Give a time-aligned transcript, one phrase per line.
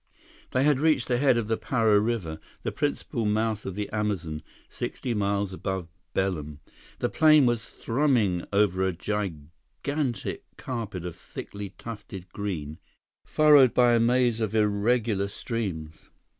[0.49, 4.41] They had reached the head of the Para River, the principal mouth of the Amazon,
[4.67, 6.59] sixty miles above Belem.
[6.97, 12.79] The plane was thrumming over a gigantic carpet of thickly tufted green,
[13.27, 16.09] furrowed by a maze of irregular streams.